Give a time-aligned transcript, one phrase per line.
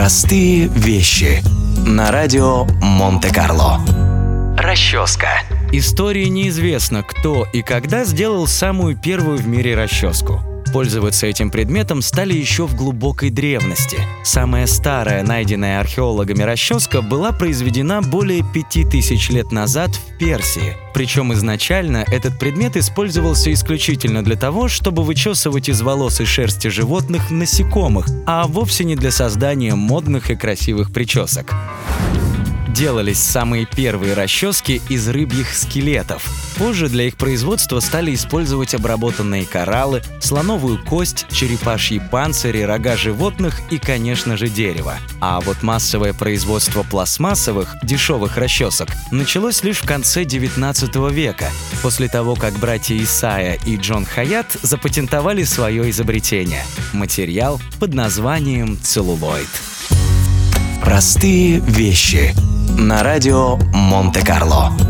[0.00, 1.42] Простые вещи.
[1.86, 3.80] На радио Монте-Карло.
[4.56, 5.42] Расческа.
[5.72, 10.40] Истории неизвестно, кто и когда сделал самую первую в мире расческу.
[10.72, 13.98] Пользоваться этим предметом стали еще в глубокой древности.
[14.22, 20.76] Самая старая найденная археологами расческа была произведена более 5000 лет назад в Персии.
[20.94, 27.30] Причем изначально этот предмет использовался исключительно для того, чтобы вычесывать из волос и шерсти животных
[27.30, 31.52] насекомых, а вовсе не для создания модных и красивых причесок
[32.80, 36.24] делались самые первые расчески из рыбьих скелетов.
[36.56, 43.76] Позже для их производства стали использовать обработанные кораллы, слоновую кость, черепашьи панцири, рога животных и,
[43.76, 44.96] конечно же, дерево.
[45.20, 51.50] А вот массовое производство пластмассовых, дешевых расчесок началось лишь в конце 19 века,
[51.82, 59.50] после того, как братья Исая и Джон Хаят запатентовали свое изобретение– материал под названием целлулоид.
[60.82, 62.34] Простые вещи–
[62.78, 64.89] на радио Монте-Карло.